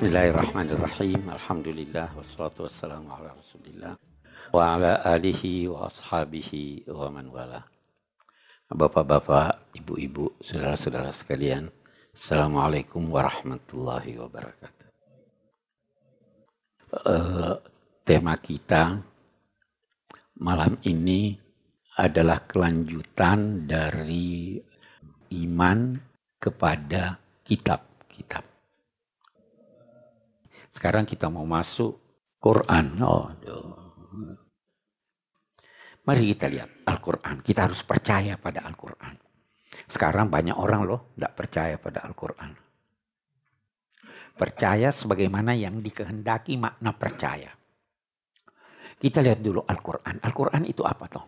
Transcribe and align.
Bismillahirrahmanirrahim. 0.00 1.28
Alhamdulillah 1.28 2.08
wassalatu 2.16 2.64
wassalamu 2.64 3.12
ala 3.12 3.36
Rasulillah 3.36 4.00
wa 4.48 4.72
ala 4.72 4.96
alihi 5.04 5.68
wa 5.68 5.92
ashabihi 5.92 6.88
wa 6.88 7.12
man 7.12 7.28
wala. 7.28 7.60
Bapak-bapak, 8.72 9.76
ibu-ibu, 9.76 10.40
saudara-saudara 10.40 11.12
sekalian, 11.12 11.68
Assalamualaikum 12.16 13.12
warahmatullahi 13.12 14.16
wabarakatuh. 14.16 14.88
Uh, 17.04 17.60
tema 18.00 18.40
kita 18.40 19.04
malam 20.40 20.80
ini 20.88 21.36
adalah 22.00 22.48
kelanjutan 22.48 23.68
dari 23.68 24.56
iman 25.44 25.92
kepada 26.40 27.20
kitab-kitab. 27.44 28.49
Sekarang 30.80 31.04
kita 31.04 31.28
mau 31.28 31.44
masuk 31.44 31.92
Quran. 32.40 32.96
Oh, 33.04 33.28
Mari 36.08 36.32
kita 36.32 36.48
lihat 36.48 36.88
Al-Quran. 36.88 37.44
Kita 37.44 37.68
harus 37.68 37.84
percaya 37.84 38.40
pada 38.40 38.64
Al-Quran. 38.64 39.12
Sekarang 39.84 40.32
banyak 40.32 40.56
orang 40.56 40.88
loh 40.88 41.12
tidak 41.12 41.36
percaya 41.36 41.76
pada 41.76 42.00
Al-Quran. 42.08 42.56
Percaya 44.32 44.88
sebagaimana 44.88 45.52
yang 45.52 45.84
dikehendaki 45.84 46.56
makna 46.56 46.96
percaya. 46.96 47.52
Kita 48.96 49.20
lihat 49.20 49.44
dulu 49.44 49.60
Al-Quran. 49.60 50.16
Al-Quran 50.24 50.64
itu 50.64 50.80
apa 50.80 51.04
toh? 51.12 51.26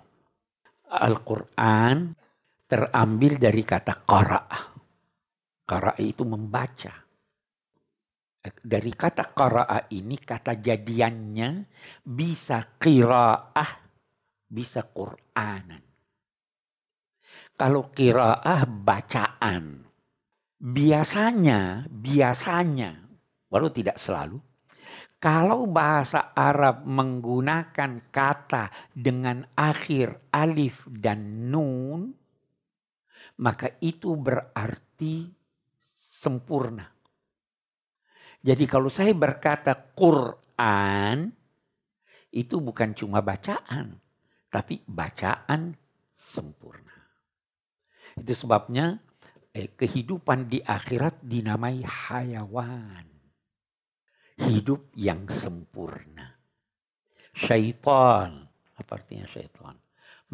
Al-Quran 0.97 2.09
terambil 2.65 3.37
dari 3.37 3.61
kata 3.69 4.01
qara'ah. 4.01 4.65
Qara'ah 5.69 6.01
itu 6.01 6.25
membaca 6.25 7.12
dari 8.43 8.91
kata 8.91 9.31
qara'a 9.31 9.87
ini 9.95 10.19
kata 10.19 10.59
jadiannya 10.59 11.51
bisa 12.03 12.75
qira'ah, 12.75 13.73
bisa 14.51 14.83
Qur'anan. 14.91 15.83
Kalau 17.55 17.95
qira'ah 17.95 18.67
bacaan. 18.67 19.87
Biasanya, 20.63 21.91
biasanya, 21.91 22.95
walau 23.51 23.71
tidak 23.75 23.99
selalu, 23.99 24.39
kalau 25.19 25.67
bahasa 25.67 26.35
Arab 26.35 26.87
menggunakan 26.87 28.11
kata 28.15 28.71
dengan 28.95 29.43
akhir 29.59 30.31
alif 30.35 30.87
dan 30.87 31.51
nun, 31.51 32.15
maka 33.43 33.75
itu 33.83 34.15
berarti 34.15 35.27
sempurna. 36.23 36.92
Jadi 38.43 38.65
kalau 38.67 38.91
saya 38.91 39.15
berkata 39.15 39.71
Quran 39.95 41.31
itu 42.35 42.59
bukan 42.59 42.91
cuma 42.91 43.23
bacaan, 43.23 43.95
tapi 44.51 44.83
bacaan 44.83 45.79
sempurna. 46.19 46.97
Itu 48.19 48.35
sebabnya 48.35 48.99
eh, 49.55 49.71
kehidupan 49.71 50.51
di 50.51 50.59
akhirat 50.59 51.23
dinamai 51.23 51.87
hayawan. 51.87 53.07
Hidup 54.43 54.91
yang 54.99 55.31
sempurna. 55.31 56.35
Syaitan. 57.31 58.43
Apa 58.75 58.91
artinya 58.99 59.29
syaitan? 59.31 59.79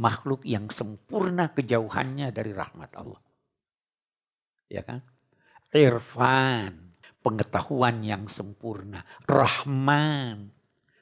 Makhluk 0.00 0.48
yang 0.48 0.72
sempurna 0.72 1.52
kejauhannya 1.52 2.32
dari 2.32 2.56
rahmat 2.56 2.94
Allah. 2.96 3.20
Ya 4.70 4.80
kan? 4.86 5.04
Irfan 5.74 6.87
pengetahuan 7.22 8.02
yang 8.04 8.26
sempurna. 8.30 9.04
Rahman. 9.26 10.54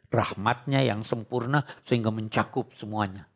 Rahmatnya 0.07 0.87
yang 0.87 1.03
sempurna 1.03 1.67
sehingga 1.83 2.15
mencakup 2.15 2.73
semuanya. 2.79 3.27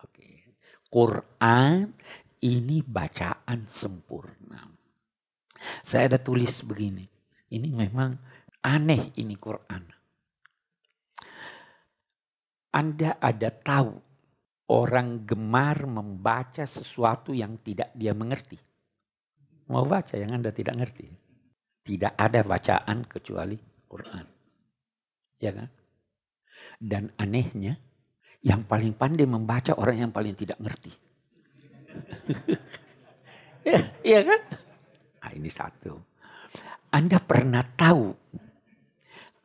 Oke. 0.00 0.56
Quran 0.88 1.92
ini 2.40 2.80
bacaan 2.80 3.68
sempurna. 3.68 4.64
Saya 5.84 6.16
ada 6.16 6.18
tulis 6.20 6.64
begini. 6.64 7.04
Ini 7.52 7.68
memang 7.70 8.16
aneh 8.64 9.14
ini 9.20 9.36
Quran. 9.38 9.84
Anda 12.76 13.16
ada 13.16 13.48
tahu 13.48 13.92
orang 14.68 15.24
gemar 15.24 15.86
membaca 15.86 16.66
sesuatu 16.66 17.32
yang 17.32 17.56
tidak 17.62 17.94
dia 17.94 18.12
mengerti. 18.12 18.58
Mau 19.70 19.86
baca 19.86 20.14
yang 20.18 20.34
Anda 20.36 20.50
tidak 20.52 20.74
ngerti. 20.76 21.25
Tidak 21.86 22.18
ada 22.18 22.42
bacaan 22.42 23.06
kecuali 23.06 23.54
Quran. 23.86 24.26
Ya 25.38 25.54
kan? 25.54 25.70
Dan 26.82 27.14
anehnya, 27.14 27.78
yang 28.42 28.66
paling 28.66 28.98
pandai 28.98 29.24
membaca 29.24 29.78
orang 29.78 30.02
yang 30.02 30.12
paling 30.12 30.34
tidak 30.34 30.58
ngerti. 30.58 30.90
ya, 33.70 33.78
iya 34.02 34.20
kan? 34.26 34.40
Nah, 35.22 35.30
ini 35.30 35.50
satu. 35.50 35.94
Anda 36.90 37.22
pernah 37.22 37.62
tahu 37.62 38.10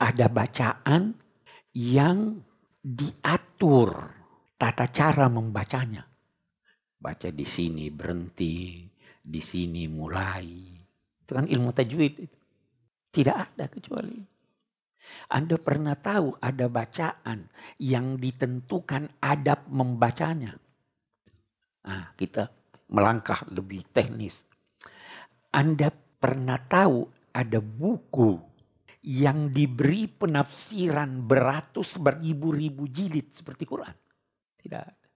ada 0.01 0.25
bacaan 0.33 1.13
yang 1.77 2.41
diatur 2.81 4.09
tata 4.57 4.89
cara 4.89 5.29
membacanya. 5.29 6.05
Baca 7.01 7.29
di 7.33 7.45
sini 7.45 7.89
berhenti, 7.89 8.85
di 9.21 9.41
sini 9.41 9.89
mulai, 9.89 10.80
itu 11.31 11.39
kan 11.39 11.47
ilmu 11.47 11.71
tajwid. 11.71 12.27
Tidak 13.15 13.35
ada 13.55 13.71
kecuali. 13.71 14.19
Anda 15.31 15.55
pernah 15.55 15.95
tahu 15.95 16.35
ada 16.43 16.67
bacaan 16.67 17.47
yang 17.79 18.19
ditentukan 18.19 19.23
adab 19.23 19.63
membacanya. 19.71 20.59
Nah, 21.87 22.11
kita 22.19 22.51
melangkah 22.91 23.47
lebih 23.47 23.87
teknis. 23.95 24.43
Anda 25.55 25.87
pernah 25.95 26.59
tahu 26.59 27.07
ada 27.31 27.63
buku 27.63 28.35
yang 29.07 29.55
diberi 29.55 30.11
penafsiran 30.11 31.23
beratus 31.23 31.95
beribu-ribu 31.95 32.91
jilid 32.91 33.31
seperti 33.31 33.63
Quran? 33.63 33.95
Tidak 34.59 34.81
ada. 34.83 35.07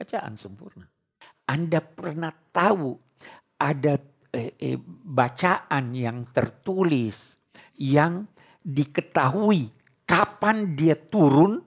Bacaan 0.00 0.32
sempurna. 0.40 0.88
Anda 1.44 1.84
pernah 1.84 2.32
tahu 2.32 2.96
ada 3.60 4.00
eh, 4.32 4.52
eh, 4.58 4.78
bacaan 5.04 5.94
yang 5.96 6.28
tertulis 6.32 7.36
yang 7.78 8.26
diketahui 8.60 9.70
kapan 10.04 10.76
dia 10.76 10.96
turun 10.98 11.62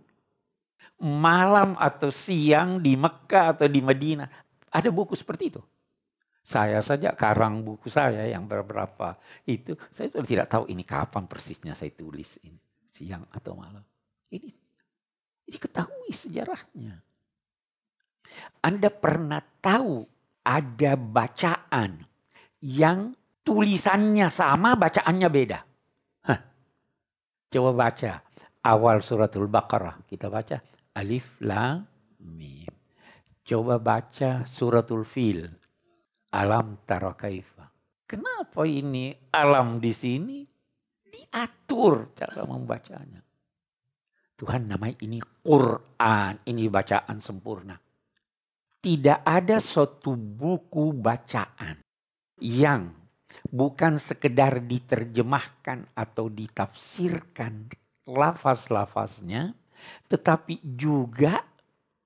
malam 1.02 1.74
atau 1.82 2.14
siang 2.14 2.78
di 2.78 2.94
Mekah 2.94 3.58
atau 3.58 3.66
di 3.66 3.82
Madinah. 3.82 4.30
Ada 4.72 4.94
buku 4.94 5.18
seperti 5.18 5.44
itu. 5.50 5.62
Saya 6.42 6.82
saja 6.82 7.14
karang 7.14 7.62
buku 7.62 7.86
saya 7.90 8.26
yang 8.26 8.50
beberapa 8.50 9.14
itu 9.46 9.78
saya 9.94 10.10
sudah 10.10 10.26
tidak 10.26 10.48
tahu 10.50 10.66
ini 10.74 10.82
kapan 10.82 11.30
persisnya 11.30 11.78
saya 11.78 11.94
tulis 11.94 12.42
ini 12.42 12.58
siang 12.90 13.30
atau 13.30 13.54
malam. 13.54 13.86
Ini 14.34 14.50
ini 15.50 15.58
ketahui 15.58 16.10
sejarahnya. 16.10 16.98
Anda 18.66 18.90
pernah 18.90 19.42
tahu 19.62 20.02
ada 20.42 20.98
bacaan 20.98 22.02
yang 22.62 23.18
tulisannya 23.42 24.30
sama, 24.30 24.78
bacaannya 24.78 25.30
beda. 25.30 25.60
Hah. 26.30 26.40
Coba 27.50 27.72
baca 27.74 28.22
awal 28.64 29.02
suratul 29.02 29.50
Baqarah. 29.50 30.06
Kita 30.06 30.30
baca 30.30 30.62
alif 30.96 31.42
lam 31.42 31.84
mim. 32.22 32.70
Coba 33.42 33.82
baca 33.82 34.46
suratul 34.46 35.04
fil. 35.04 35.50
Alam 36.32 36.80
tara 36.88 37.12
kaifa. 37.18 37.68
Kenapa 38.08 38.64
ini 38.64 39.12
alam 39.36 39.82
di 39.84 39.92
sini 39.92 40.40
diatur 41.04 42.16
cara 42.16 42.48
membacanya? 42.48 43.20
Tuhan 44.40 44.72
namai 44.72 44.96
ini 45.04 45.20
Quran, 45.22 46.34
ini 46.48 46.66
bacaan 46.72 47.20
sempurna. 47.20 47.76
Tidak 48.82 49.22
ada 49.22 49.62
suatu 49.62 50.18
buku 50.18 50.98
bacaan 50.98 51.91
yang 52.42 52.90
bukan 53.48 54.02
sekedar 54.02 54.66
diterjemahkan 54.66 55.94
atau 55.96 56.28
ditafsirkan 56.28 57.70
lafaz-lafaznya, 58.10 59.54
tetapi 60.10 60.60
juga 60.62 61.46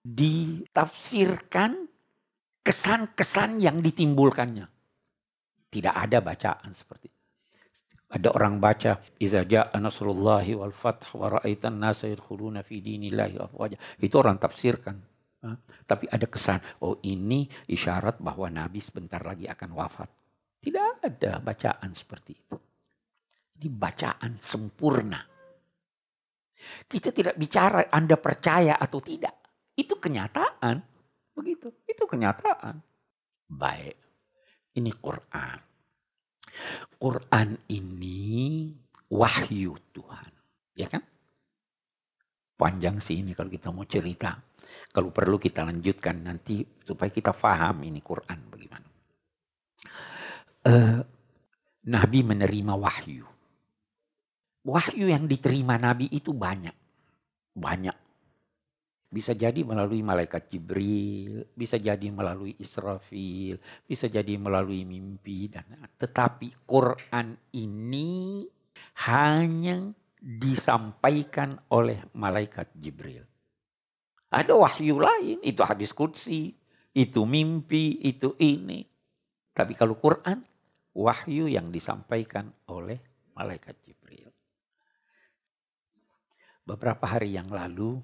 ditafsirkan 0.06 1.88
kesan-kesan 2.62 3.64
yang 3.64 3.82
ditimbulkannya. 3.82 4.68
Tidak 5.72 5.96
ada 5.96 6.22
bacaan 6.22 6.72
seperti 6.78 7.10
itu. 7.10 7.24
Ada 8.06 8.32
orang 8.32 8.62
baca 8.62 9.02
iza 9.18 9.44
ja'a 9.44 9.76
nasrullahi 9.82 10.54
wal 10.56 10.72
fath 10.72 11.10
wa 11.18 11.36
ra'aitan 11.36 11.82
nasa 11.82 12.06
yadkhuluna 12.08 12.62
fi 12.64 12.80
dinillahi 12.80 13.42
afwaja. 13.42 13.76
Itu 14.00 14.22
orang 14.22 14.38
tafsirkan. 14.40 14.96
Tapi 15.86 16.10
ada 16.10 16.26
kesan, 16.26 16.58
oh 16.82 16.98
ini 17.06 17.46
isyarat 17.70 18.18
bahwa 18.18 18.50
Nabi 18.50 18.82
sebentar 18.82 19.22
lagi 19.22 19.46
akan 19.46 19.78
wafat. 19.78 20.10
Tidak 20.66 21.06
ada 21.06 21.38
bacaan 21.38 21.94
seperti 21.94 22.32
itu. 22.34 22.58
Ini 23.62 23.70
bacaan 23.70 24.42
sempurna. 24.42 25.22
Kita 26.90 27.14
tidak 27.14 27.38
bicara 27.38 27.86
Anda 27.94 28.18
percaya 28.18 28.82
atau 28.82 28.98
tidak. 28.98 29.36
Itu 29.78 30.02
kenyataan. 30.02 30.82
Begitu. 31.38 31.70
Itu 31.86 32.10
kenyataan. 32.10 32.82
Baik. 33.46 33.94
Ini 34.74 34.92
Quran. 34.98 35.60
Quran 36.98 37.50
ini 37.70 38.74
wahyu 39.14 39.78
Tuhan. 39.94 40.32
Ya 40.74 40.90
kan? 40.90 41.06
Panjang 42.56 43.04
sih 43.04 43.22
ini 43.22 43.38
kalau 43.38 43.54
kita 43.54 43.70
mau 43.70 43.86
cerita. 43.86 44.34
Kalau 44.90 45.14
perlu 45.14 45.38
kita 45.38 45.62
lanjutkan 45.62 46.26
nanti 46.26 46.66
supaya 46.82 47.12
kita 47.14 47.36
paham 47.36 47.86
ini 47.86 48.02
Quran 48.02 48.40
bagaimana. 48.50 48.85
Uh, 50.66 51.06
Nabi 51.86 52.26
menerima 52.26 52.74
wahyu. 52.74 53.26
Wahyu 54.66 55.06
yang 55.14 55.30
diterima 55.30 55.78
Nabi 55.78 56.10
itu 56.10 56.34
banyak. 56.34 56.74
Banyak. 57.54 57.98
Bisa 59.06 59.38
jadi 59.38 59.62
melalui 59.62 60.02
malaikat 60.02 60.50
Jibril, 60.50 61.46
bisa 61.54 61.78
jadi 61.78 62.10
melalui 62.10 62.58
Israfil, 62.58 63.62
bisa 63.86 64.10
jadi 64.10 64.36
melalui 64.36 64.84
mimpi 64.84 65.48
dan 65.48 65.88
tetapi 65.96 66.66
Quran 66.66 67.38
ini 67.54 68.44
hanya 69.08 69.94
disampaikan 70.20 71.54
oleh 71.70 72.02
malaikat 72.18 72.74
Jibril. 72.76 73.24
Ada 74.34 74.58
wahyu 74.58 74.98
lain, 74.98 75.38
itu 75.46 75.62
hadis 75.62 75.94
kudsi, 75.94 76.52
itu 76.92 77.22
mimpi, 77.24 78.02
itu 78.04 78.34
ini. 78.42 78.84
Tapi 79.56 79.78
kalau 79.78 79.96
Quran, 79.96 80.44
wahyu 80.96 81.52
yang 81.52 81.70
disampaikan 81.70 82.48
oleh 82.72 82.98
malaikat 83.36 83.76
Jibril. 83.84 84.32
Beberapa 86.66 87.06
hari 87.06 87.36
yang 87.36 87.52
lalu, 87.52 88.00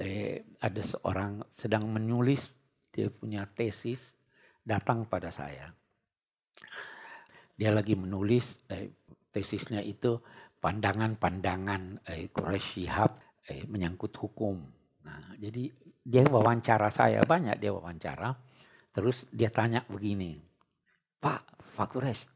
eh, 0.00 0.42
ada 0.58 0.82
seorang 0.82 1.44
sedang 1.54 1.86
menulis, 1.92 2.50
dia 2.90 3.12
punya 3.12 3.46
tesis, 3.46 4.16
datang 4.64 5.06
pada 5.06 5.30
saya. 5.30 5.70
Dia 7.54 7.70
lagi 7.70 7.94
menulis 7.94 8.58
eh, 8.72 8.90
tesisnya 9.30 9.84
itu 9.84 10.18
pandangan-pandangan 10.58 12.06
eh, 12.10 12.26
Quraisy 12.32 12.86
Shihab 12.86 13.22
eh, 13.46 13.62
menyangkut 13.68 14.16
hukum. 14.18 14.58
Nah, 15.02 15.34
jadi 15.38 15.70
dia 16.02 16.22
wawancara 16.26 16.90
saya 16.90 17.22
banyak 17.22 17.58
dia 17.58 17.70
wawancara. 17.70 18.34
Terus 18.92 19.24
dia 19.30 19.48
tanya 19.48 19.82
begini, 19.88 20.36
Pak 21.22 21.88
Quraisy, 21.94 22.26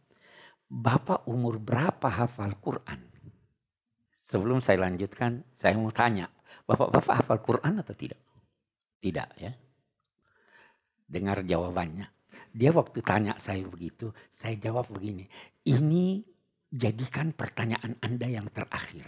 Bapak 0.66 1.26
umur 1.30 1.58
berapa 1.62 2.06
hafal 2.06 2.58
Quran? 2.58 3.02
Sebelum 4.26 4.58
saya 4.58 4.82
lanjutkan, 4.82 5.42
saya 5.54 5.78
mau 5.78 5.90
tanya, 5.94 6.26
Bapak-bapak 6.66 7.14
hafal 7.22 7.38
Quran 7.42 7.78
atau 7.78 7.94
tidak? 7.94 8.18
Tidak 8.98 9.28
ya. 9.38 9.54
Dengar 11.06 11.46
jawabannya. 11.46 12.10
Dia 12.50 12.74
waktu 12.74 12.98
tanya 13.06 13.38
saya 13.38 13.62
begitu, 13.62 14.10
saya 14.34 14.58
jawab 14.58 14.90
begini. 14.90 15.30
Ini 15.62 16.26
jadikan 16.66 17.30
pertanyaan 17.30 17.94
Anda 18.02 18.26
yang 18.26 18.50
terakhir. 18.50 19.06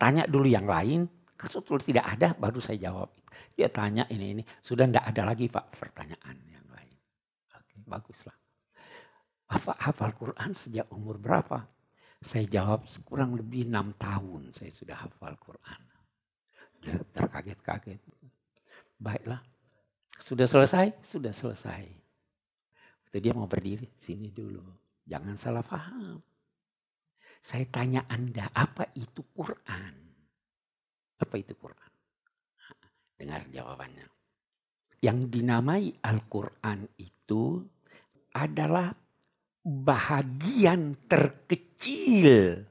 Tanya 0.00 0.24
dulu 0.24 0.48
yang 0.48 0.64
lain, 0.64 1.04
kalau 1.36 1.78
tidak 1.82 2.06
ada 2.08 2.32
baru 2.32 2.64
saya 2.64 2.88
jawab. 2.88 3.12
Dia 3.52 3.68
tanya 3.68 4.08
ini 4.08 4.40
ini, 4.40 4.42
sudah 4.64 4.88
tidak 4.88 5.04
ada 5.04 5.22
lagi 5.28 5.52
Pak 5.52 5.76
pertanyaan 5.76 6.36
yang 6.48 6.66
lain. 6.72 6.96
Oke, 7.52 7.76
baguslah. 7.84 8.36
Bapak 9.52 9.76
hafal 9.84 10.16
Quran 10.16 10.56
sejak 10.56 10.88
umur 10.88 11.20
berapa? 11.20 11.60
Saya 12.24 12.48
jawab 12.48 12.88
kurang 13.04 13.36
lebih 13.36 13.68
enam 13.68 13.92
tahun 14.00 14.48
saya 14.56 14.72
sudah 14.72 14.96
hafal 14.96 15.36
Quran. 15.36 15.80
Dia 16.80 16.96
terkaget-kaget. 17.12 18.00
Baiklah, 18.96 19.44
sudah 20.24 20.48
selesai? 20.48 20.96
Sudah 21.04 21.36
selesai. 21.36 21.84
Waktu 23.04 23.18
dia 23.20 23.36
mau 23.36 23.44
berdiri, 23.44 23.92
sini 24.00 24.32
dulu. 24.32 24.64
Jangan 25.04 25.36
salah 25.36 25.60
paham. 25.60 26.16
Saya 27.44 27.68
tanya 27.68 28.08
Anda, 28.08 28.48
apa 28.56 28.88
itu 28.96 29.20
Quran? 29.36 29.94
Apa 31.20 31.34
itu 31.36 31.52
Quran? 31.58 31.92
Dengar 33.20 33.44
jawabannya. 33.52 34.08
Yang 35.02 35.18
dinamai 35.28 35.92
Al-Quran 36.00 36.88
itu 36.96 37.66
adalah 38.32 39.01
bahagian 39.62 40.98
terkecil 41.06 42.66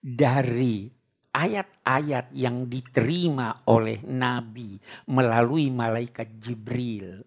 dari 0.00 0.88
ayat-ayat 1.36 2.32
yang 2.32 2.64
diterima 2.66 3.62
oleh 3.68 4.00
Nabi 4.02 4.80
melalui 5.12 5.68
malaikat 5.68 6.40
Jibril. 6.40 7.20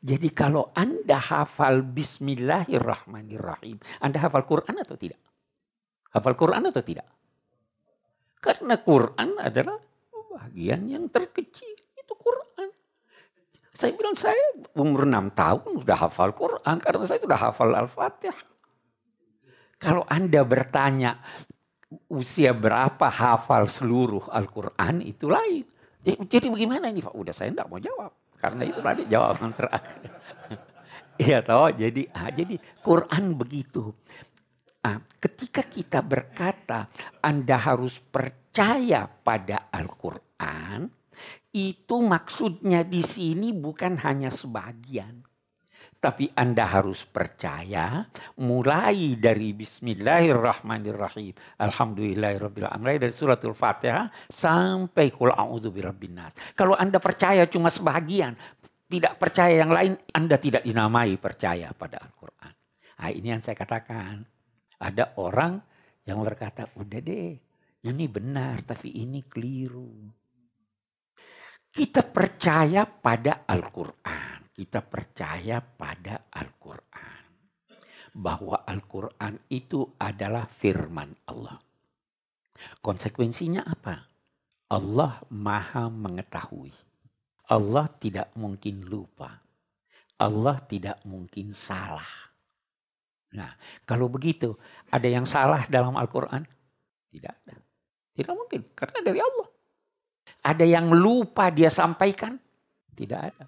Jadi 0.00 0.28
kalau 0.30 0.70
Anda 0.76 1.18
hafal 1.18 1.82
Bismillahirrahmanirrahim, 1.82 3.82
Anda 3.98 4.22
hafal 4.22 4.46
Quran 4.46 4.78
atau 4.78 4.94
tidak? 4.94 5.18
Hafal 6.14 6.38
Quran 6.38 6.70
atau 6.70 6.82
tidak? 6.84 7.08
Karena 8.38 8.78
Quran 8.78 9.30
adalah 9.42 9.82
bagian 10.36 10.86
yang 10.86 11.10
terkecil. 11.10 11.85
Saya 13.76 13.92
bilang 13.92 14.16
saya 14.16 14.40
umur 14.72 15.04
6 15.04 15.36
tahun 15.36 15.84
sudah 15.84 15.98
hafal 16.00 16.32
Quran. 16.32 16.76
Karena 16.80 17.04
saya 17.04 17.20
sudah 17.20 17.38
hafal 17.38 17.76
Al-Fatihah. 17.76 18.40
Kalau 19.76 20.08
Anda 20.08 20.40
bertanya 20.48 21.20
usia 22.08 22.56
berapa 22.56 23.06
hafal 23.12 23.68
seluruh 23.68 24.32
Al-Quran 24.32 25.04
itu 25.04 25.28
lain. 25.28 25.68
Jadi, 26.06 26.46
bagaimana 26.48 26.88
ini 26.88 27.02
Pak? 27.04 27.12
Udah 27.12 27.34
saya 27.36 27.52
tidak 27.52 27.68
mau 27.68 27.76
jawab. 27.76 28.14
Karena 28.40 28.62
itu 28.64 28.80
tadi 28.80 29.02
jawaban 29.06 29.52
terakhir. 29.52 30.10
Iya 31.16 31.40
tahu. 31.40 31.72
Jadi 31.80 32.12
ah, 32.12 32.28
jadi 32.28 32.60
Quran 32.84 33.40
begitu. 33.40 33.88
Nah, 34.84 35.00
ketika 35.16 35.64
kita 35.64 36.04
berkata 36.04 36.92
Anda 37.24 37.56
harus 37.56 37.96
percaya 38.04 39.08
pada 39.08 39.72
Al-Quran, 39.72 40.92
itu 41.56 41.96
maksudnya 42.04 42.84
di 42.84 43.00
sini 43.00 43.56
bukan 43.56 43.96
hanya 44.04 44.28
sebagian. 44.28 45.24
Tapi 45.96 46.28
Anda 46.36 46.68
harus 46.68 47.08
percaya 47.08 48.04
mulai 48.36 49.16
dari 49.16 49.56
Bismillahirrahmanirrahim. 49.56 51.32
Alhamdulillahirrahmanirrahim. 51.56 53.00
Dari 53.08 53.16
suratul 53.16 53.56
Fatihah 53.56 54.12
sampai 54.28 55.08
kul 55.16 55.32
a'udhu 55.32 55.72
nas. 56.12 56.36
Kalau 56.52 56.76
Anda 56.76 57.00
percaya 57.00 57.48
cuma 57.48 57.72
sebagian, 57.72 58.36
tidak 58.86 59.16
percaya 59.16 59.64
yang 59.64 59.72
lain, 59.72 59.96
Anda 60.12 60.36
tidak 60.36 60.68
dinamai 60.68 61.16
percaya 61.16 61.72
pada 61.72 62.04
Al-Quran. 62.04 62.52
Nah, 63.00 63.10
ini 63.10 63.28
yang 63.32 63.40
saya 63.40 63.56
katakan. 63.56 64.20
Ada 64.76 65.16
orang 65.16 65.56
yang 66.04 66.20
berkata, 66.20 66.68
udah 66.76 67.00
deh, 67.00 67.32
ini 67.88 68.04
benar 68.12 68.60
tapi 68.68 68.92
ini 69.00 69.24
keliru. 69.24 70.12
Kita 71.76 72.00
percaya 72.00 72.88
pada 72.88 73.44
Al-Quran. 73.44 74.48
Kita 74.48 74.80
percaya 74.80 75.60
pada 75.60 76.24
Al-Quran. 76.32 77.24
Bahwa 78.16 78.64
Al-Quran 78.64 79.36
itu 79.52 79.84
adalah 80.00 80.48
firman 80.48 81.12
Allah. 81.28 81.60
Konsekuensinya 82.80 83.60
apa? 83.68 83.92
Allah 84.72 85.20
maha 85.28 85.92
mengetahui. 85.92 86.72
Allah 87.52 87.92
tidak 88.00 88.32
mungkin 88.40 88.88
lupa. 88.88 89.36
Allah 90.16 90.56
tidak 90.64 91.04
mungkin 91.04 91.52
salah. 91.52 92.08
Nah, 93.36 93.52
kalau 93.84 94.08
begitu, 94.08 94.56
ada 94.88 95.12
yang 95.12 95.28
salah 95.28 95.68
dalam 95.68 95.92
Al-Quran? 95.92 96.40
Tidak 97.12 97.34
ada. 97.44 97.60
Tidak 98.16 98.32
mungkin, 98.32 98.64
karena 98.72 99.04
dari 99.04 99.20
Allah. 99.20 99.55
Ada 100.42 100.62
yang 100.62 100.90
lupa 100.94 101.50
dia 101.50 101.70
sampaikan? 101.72 102.38
Tidak 102.94 103.20
ada. 103.20 103.44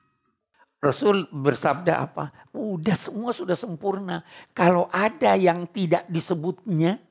Rasul 0.78 1.26
bersabda 1.30 1.94
apa? 1.99 2.30
Udah 2.54 2.94
semua 2.94 3.35
sudah 3.35 3.58
sempurna. 3.58 4.23
Kalau 4.54 4.87
ada 4.94 5.35
yang 5.35 5.66
tidak 5.75 6.06
disebutnya, 6.06 7.02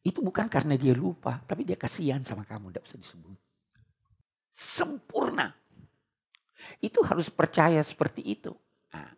itu 0.00 0.24
bukan 0.24 0.48
karena 0.48 0.80
dia 0.80 0.96
lupa, 0.96 1.44
tapi 1.44 1.68
dia 1.68 1.76
kasihan 1.76 2.24
sama 2.24 2.48
kamu, 2.48 2.72
tidak 2.72 2.84
bisa 2.88 2.96
disebut. 2.96 3.36
Sempurna. 4.56 5.52
Itu 6.80 7.04
harus 7.04 7.28
percaya 7.28 7.84
seperti 7.84 8.24
itu. 8.24 8.52
Nah, 8.96 9.12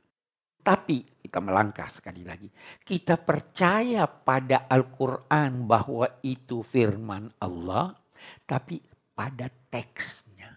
tapi 0.67 1.07
kita 1.23 1.39
melangkah 1.39 1.87
sekali 1.95 2.27
lagi. 2.27 2.51
Kita 2.83 3.15
percaya 3.23 4.11
pada 4.11 4.67
Al-Quran 4.67 5.63
bahwa 5.63 6.11
itu 6.27 6.67
firman 6.67 7.31
Allah. 7.39 7.95
Tapi 8.47 8.79
pada 9.13 9.49
teksnya. 9.71 10.51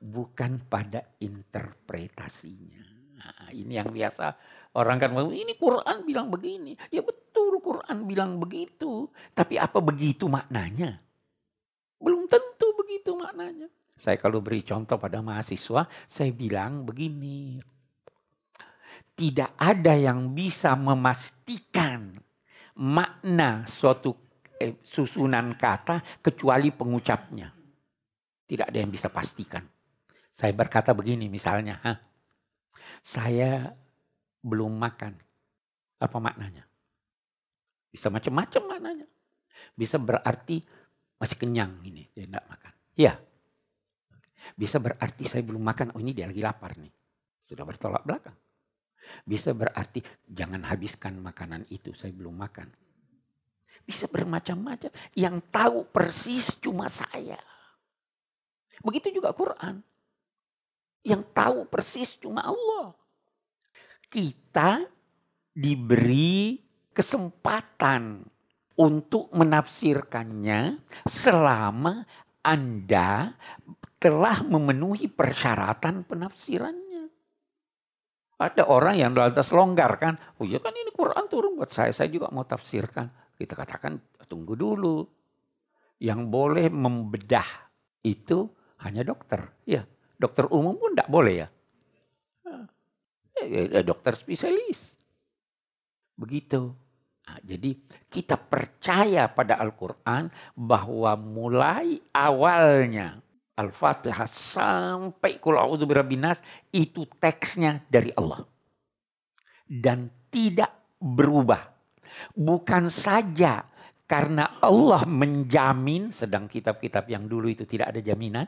Bukan 0.00 0.68
pada 0.68 1.16
interpretasinya. 1.20 2.84
Nah, 3.14 3.48
ini 3.56 3.80
yang 3.80 3.88
biasa 3.88 4.36
orang 4.76 5.00
kan 5.00 5.10
ini 5.32 5.56
Quran 5.56 6.04
bilang 6.04 6.28
begini. 6.28 6.76
Ya 6.92 7.00
betul 7.00 7.56
Quran 7.64 8.04
bilang 8.04 8.36
begitu. 8.36 9.08
Tapi 9.32 9.56
apa 9.56 9.80
begitu 9.80 10.28
maknanya? 10.28 11.00
Belum 11.96 12.28
tentu 12.28 12.76
begitu 12.76 13.16
maknanya. 13.16 13.72
Saya 13.96 14.20
kalau 14.20 14.44
beri 14.44 14.60
contoh 14.66 15.00
pada 15.00 15.24
mahasiswa, 15.24 15.88
saya 16.10 16.30
bilang 16.34 16.84
begini. 16.84 17.62
Tidak 19.14 19.54
ada 19.56 19.94
yang 19.94 20.34
bisa 20.34 20.74
memastikan 20.74 22.12
makna 22.74 23.62
suatu 23.70 24.12
eh, 24.58 24.82
susunan 24.82 25.54
kata 25.54 26.02
kecuali 26.18 26.74
pengucapnya. 26.74 27.63
Tidak 28.44 28.68
ada 28.68 28.78
yang 28.78 28.92
bisa 28.92 29.08
pastikan. 29.08 29.64
Saya 30.34 30.52
berkata 30.52 30.92
begini 30.92 31.30
misalnya, 31.30 31.80
ha, 31.80 31.92
saya 33.00 33.70
belum 34.44 34.76
makan. 34.76 35.14
Apa 36.02 36.18
maknanya? 36.20 36.66
Bisa 37.88 38.10
macam-macam 38.10 38.62
maknanya. 38.66 39.08
Bisa 39.72 39.96
berarti 39.96 40.60
masih 41.16 41.38
kenyang 41.38 41.80
ini, 41.86 42.04
dia 42.12 42.26
tidak 42.26 42.44
makan. 42.50 42.72
Ya. 42.98 43.14
Bisa 44.52 44.76
berarti 44.76 45.24
saya 45.24 45.40
belum 45.40 45.62
makan, 45.62 45.96
oh 45.96 46.00
ini 46.02 46.12
dia 46.12 46.28
lagi 46.28 46.44
lapar 46.44 46.76
nih. 46.76 46.92
Sudah 47.48 47.64
bertolak 47.64 48.04
belakang. 48.04 48.36
Bisa 49.24 49.56
berarti 49.56 50.04
jangan 50.26 50.66
habiskan 50.68 51.16
makanan 51.22 51.64
itu, 51.72 51.96
saya 51.96 52.12
belum 52.12 52.34
makan. 52.34 52.68
Bisa 53.84 54.08
bermacam-macam. 54.08 54.90
Yang 55.12 55.36
tahu 55.52 55.78
persis 55.88 56.50
cuma 56.60 56.88
saya. 56.88 57.36
Begitu 58.82 59.20
juga 59.20 59.30
Quran. 59.36 59.84
Yang 61.04 61.22
tahu 61.36 61.68
persis 61.68 62.16
cuma 62.16 62.42
Allah 62.42 62.96
kita 64.14 64.86
diberi 65.50 66.62
kesempatan 66.94 68.22
untuk 68.78 69.26
menafsirkannya 69.34 70.78
selama 71.10 72.06
Anda 72.46 73.34
telah 73.98 74.46
memenuhi 74.46 75.10
persyaratan 75.10 76.06
penafsirannya. 76.06 77.10
Ada 78.38 78.70
orang 78.70 78.98
yang 79.02 79.10
lantas 79.14 79.50
longgar 79.50 79.98
kan, 79.98 80.14
oh 80.38 80.46
ya 80.46 80.62
kan 80.62 80.74
ini 80.74 80.94
Quran 80.94 81.26
turun 81.26 81.58
buat 81.58 81.74
saya, 81.74 81.90
saya 81.90 82.06
juga 82.06 82.30
mau 82.30 82.46
tafsirkan. 82.46 83.34
Kita 83.34 83.58
katakan 83.58 83.98
tunggu 84.30 84.54
dulu. 84.54 85.02
Yang 85.98 86.20
boleh 86.30 86.66
membedah 86.70 87.46
itu 88.02 88.46
hanya 88.82 89.06
dokter. 89.06 89.52
Ya, 89.68 89.86
dokter 90.18 90.50
umum 90.50 90.74
pun 90.74 90.96
tidak 90.96 91.10
boleh 91.12 91.34
ya. 91.46 91.48
Eh, 93.44 93.68
eh, 93.80 93.84
dokter 93.84 94.14
spesialis. 94.14 94.94
Begitu. 96.14 96.70
Nah, 97.24 97.40
jadi 97.40 97.72
kita 98.06 98.36
percaya 98.36 99.26
pada 99.32 99.56
Al-Quran 99.58 100.28
bahwa 100.54 101.16
mulai 101.16 101.98
awalnya 102.12 103.18
Al-Fatihah 103.54 104.28
sampai 104.28 105.40
Qul 105.40 105.56
a'udzu 105.56 105.88
itu 106.74 107.08
teksnya 107.16 107.80
dari 107.88 108.12
Allah. 108.14 108.44
Dan 109.64 110.12
tidak 110.28 110.98
berubah. 111.00 111.72
Bukan 112.36 112.92
saja 112.92 113.64
karena 114.04 114.60
Allah 114.60 115.02
menjamin 115.08 116.12
sedang 116.12 116.44
kitab-kitab 116.44 117.08
yang 117.08 117.24
dulu 117.24 117.48
itu 117.48 117.64
tidak 117.64 117.94
ada 117.94 118.00
jaminan. 118.04 118.46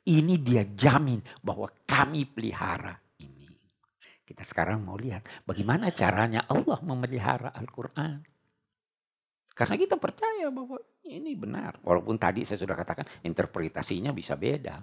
Ini 0.00 0.34
dia 0.40 0.64
jamin 0.64 1.20
bahwa 1.44 1.68
kami 1.84 2.24
pelihara 2.24 2.96
kita 4.30 4.46
sekarang 4.46 4.86
mau 4.86 4.94
lihat 4.94 5.26
bagaimana 5.42 5.90
caranya 5.90 6.46
Allah 6.46 6.78
memelihara 6.86 7.50
Al-Quran. 7.50 8.22
Karena 9.50 9.74
kita 9.74 9.98
percaya 9.98 10.46
bahwa 10.54 10.78
ini 11.02 11.34
benar. 11.34 11.82
Walaupun 11.82 12.14
tadi 12.14 12.46
saya 12.46 12.62
sudah 12.62 12.78
katakan 12.78 13.26
interpretasinya 13.26 14.14
bisa 14.14 14.38
beda. 14.38 14.78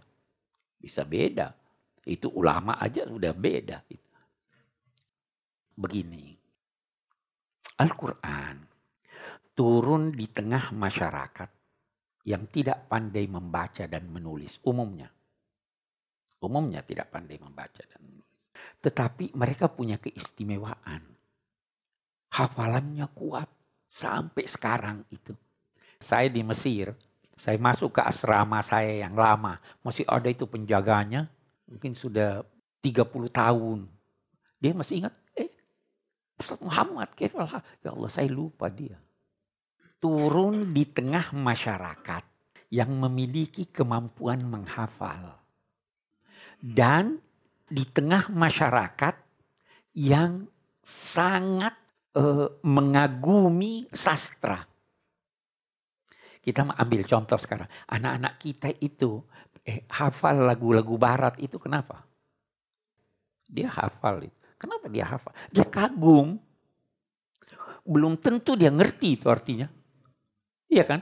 Bisa 0.75 1.07
beda. 1.07 1.55
Itu 2.03 2.27
ulama 2.35 2.75
aja 2.75 3.07
sudah 3.07 3.31
beda. 3.31 3.87
Begini. 5.79 6.35
Al-Quran 7.79 8.67
turun 9.55 10.11
di 10.11 10.27
tengah 10.27 10.75
masyarakat 10.75 11.49
yang 12.27 12.43
tidak 12.51 12.91
pandai 12.91 13.23
membaca 13.31 13.87
dan 13.87 14.11
menulis 14.11 14.59
umumnya. 14.67 15.07
Umumnya 16.43 16.83
tidak 16.83 17.07
pandai 17.07 17.39
membaca 17.39 17.79
dan 17.79 18.03
menulis. 18.03 18.35
Tetapi 18.83 19.31
mereka 19.39 19.71
punya 19.71 19.95
keistimewaan. 19.95 21.07
Hafalannya 22.35 23.07
kuat 23.15 23.47
sampai 23.87 24.43
sekarang 24.43 25.07
itu. 25.07 25.31
Saya 26.03 26.27
di 26.27 26.43
Mesir, 26.43 26.91
saya 27.39 27.55
masuk 27.55 27.95
ke 27.95 28.01
asrama 28.03 28.59
saya 28.59 29.07
yang 29.07 29.15
lama. 29.15 29.63
Masih 29.79 30.03
ada 30.03 30.27
itu 30.27 30.43
penjaganya. 30.43 31.31
Mungkin 31.63 31.95
sudah 31.95 32.43
30 32.83 33.07
tahun. 33.31 33.87
Dia 34.59 34.75
masih 34.75 34.99
ingat, 34.99 35.15
eh 35.31 35.47
Ustaz 36.35 36.59
Muhammad, 36.59 37.07
Ya 37.15 37.89
Allah 37.95 38.11
saya 38.11 38.27
lupa 38.27 38.67
dia. 38.67 38.99
Turun 39.97 40.69
di 40.71 40.85
tengah 40.85 41.33
masyarakat 41.33 42.23
yang 42.69 42.91
memiliki 42.93 43.69
kemampuan 43.69 44.45
menghafal. 44.45 45.39
Dan 46.57 47.17
di 47.67 47.83
tengah 47.87 48.31
masyarakat 48.31 49.15
yang 49.97 50.45
sangat 50.85 51.73
uh, 52.15 52.47
mengagumi 52.63 53.89
sastra. 53.91 54.63
Kita 56.39 56.63
ambil 56.63 57.03
contoh 57.03 57.35
sekarang. 57.35 57.67
Anak-anak 57.91 58.33
kita 58.39 58.71
itu 58.79 59.19
eh, 59.67 59.83
hafal 59.91 60.47
lagu-lagu 60.47 60.95
barat 60.95 61.35
itu 61.43 61.59
kenapa? 61.59 62.07
Dia 63.51 63.67
hafal 63.67 64.31
itu. 64.31 64.39
Kenapa 64.55 64.87
dia 64.87 65.05
hafal? 65.11 65.35
Dia 65.51 65.67
kagum. 65.67 66.39
Belum 67.83 68.15
tentu 68.15 68.55
dia 68.55 68.71
ngerti 68.71 69.19
itu 69.19 69.27
artinya. 69.27 69.67
Iya 70.67 70.83
kan? 70.83 71.01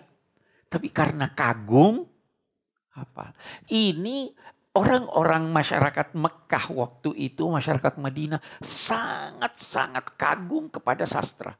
Tapi 0.69 0.89
karena 0.93 1.33
kagum, 1.33 2.05
hafal. 2.93 3.33
Ini 3.69 4.33
Orang-orang 4.75 5.55
masyarakat 5.55 6.19
Mekah 6.19 6.65
waktu 6.75 7.15
itu, 7.15 7.47
masyarakat 7.47 7.95
Madinah 7.95 8.43
sangat-sangat 8.59 10.19
kagum 10.19 10.67
kepada 10.67 11.07
sastra. 11.07 11.55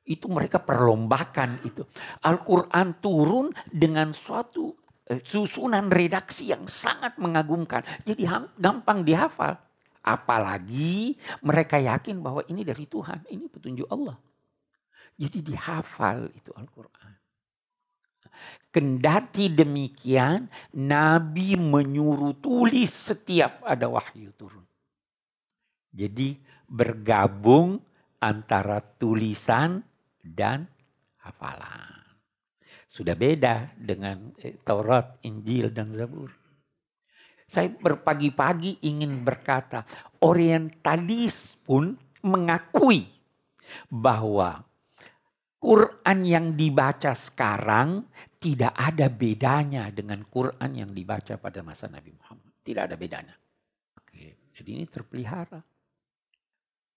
Itu 0.00 0.32
mereka 0.32 0.56
perlombakan 0.56 1.60
itu. 1.68 1.84
Al-Quran 2.24 2.96
turun 2.96 3.52
dengan 3.68 4.16
suatu 4.16 4.72
eh, 5.04 5.20
susunan 5.20 5.92
redaksi 5.92 6.48
yang 6.48 6.64
sangat 6.64 7.20
mengagumkan. 7.20 7.84
Jadi 8.08 8.24
gampang 8.56 9.04
dihafal. 9.04 9.60
Apalagi 10.00 11.12
mereka 11.44 11.76
yakin 11.76 12.24
bahwa 12.24 12.40
ini 12.48 12.64
dari 12.64 12.88
Tuhan, 12.88 13.28
ini 13.28 13.52
petunjuk 13.52 13.86
Allah. 13.92 14.16
Jadi 15.16 15.38
dihafal 15.44 16.32
itu 16.32 16.50
Al-Quran. 16.56 17.12
Kendati 18.72 19.52
demikian, 19.52 20.48
Nabi 20.80 21.54
menyuruh 21.60 22.40
tulis 22.40 22.88
setiap 22.88 23.60
ada 23.68 23.86
wahyu 23.92 24.32
turun. 24.32 24.64
Jadi 25.92 26.40
bergabung 26.64 27.76
antara 28.16 28.80
tulisan 28.80 29.84
dan 30.24 30.64
hafalan. 31.20 32.00
Sudah 32.88 33.12
beda 33.12 33.76
dengan 33.76 34.32
eh, 34.40 34.56
Taurat, 34.64 35.20
Injil, 35.28 35.68
dan 35.72 35.92
Zabur. 35.92 36.32
Saya 37.52 37.68
berpagi-pagi 37.68 38.80
ingin 38.88 39.20
berkata, 39.20 39.84
orientalis 40.24 41.60
pun 41.68 41.92
mengakui 42.24 43.04
bahwa 43.92 44.64
Quran 45.62 46.18
yang 46.26 46.46
dibaca 46.58 47.14
sekarang 47.14 48.02
tidak 48.42 48.74
ada 48.74 49.06
bedanya 49.06 49.86
dengan 49.94 50.26
Quran 50.26 50.74
yang 50.74 50.90
dibaca 50.90 51.38
pada 51.38 51.62
masa 51.62 51.86
Nabi 51.86 52.10
Muhammad. 52.18 52.50
Tidak 52.66 52.82
ada 52.82 52.98
bedanya. 52.98 53.38
Oke, 53.94 54.50
jadi 54.58 54.68
ini 54.74 54.84
terpelihara. 54.90 55.62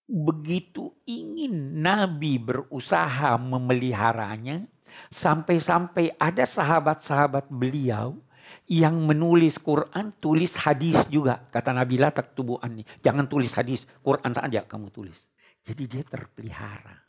Begitu 0.10 0.98
ingin 1.06 1.78
Nabi 1.78 2.42
berusaha 2.42 3.38
memeliharanya, 3.38 4.66
sampai-sampai 5.14 6.18
ada 6.18 6.50
sahabat-sahabat 6.50 7.46
beliau 7.54 8.18
yang 8.66 8.98
menulis 8.98 9.62
Quran, 9.62 10.10
tulis 10.18 10.58
hadis 10.58 11.06
juga. 11.14 11.38
Kata 11.54 11.70
Nabi 11.70 12.02
lah 12.02 12.10
taktubu'ani. 12.10 12.82
Jangan 13.06 13.30
tulis 13.30 13.54
hadis, 13.54 13.86
Quran 14.02 14.34
saja 14.34 14.66
kamu 14.66 14.90
tulis. 14.90 15.22
Jadi 15.62 15.86
dia 15.86 16.02
terpelihara. 16.02 17.05